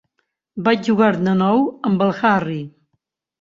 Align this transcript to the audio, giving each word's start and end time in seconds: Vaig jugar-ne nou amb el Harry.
Vaig 0.67 0.79
jugar-ne 0.87 1.35
nou 1.41 1.61
amb 1.91 2.03
el 2.07 2.15
Harry. 2.23 2.57